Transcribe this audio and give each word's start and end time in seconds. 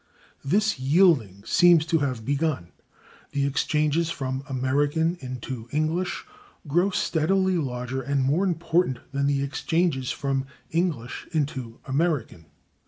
This 0.43 0.79
yielding 0.79 1.43
seems 1.45 1.85
to 1.85 1.99
have 1.99 2.25
begun; 2.25 2.69
the 3.33 3.45
exchanges 3.45 4.09
from 4.09 4.41
[Pg318] 4.41 4.49
American 4.49 5.17
into 5.19 5.67
English 5.71 6.25
grow 6.67 6.89
steadily 6.89 7.59
larger 7.59 8.01
and 8.01 8.23
more 8.23 8.43
important 8.43 8.97
than 9.11 9.27
the 9.27 9.43
exchanges 9.43 10.09
from 10.09 10.47
English 10.71 11.27
into 11.33 11.77
American. 11.85 12.47